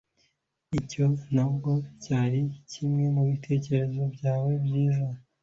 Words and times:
icyo 0.79 1.03
ntabwo 1.31 1.71
cyari 2.03 2.41
kimwe 2.71 3.05
mubitekerezo 3.15 4.01
byawe 4.15 4.51
byiza 4.65 5.07